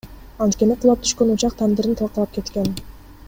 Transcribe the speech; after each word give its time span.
Анткени 0.45 0.77
кулап 0.85 1.03
түшкөн 1.07 1.33
учак 1.35 1.55
тандырын 1.59 1.95
талкалап 2.01 2.35
кеткен. 2.39 2.73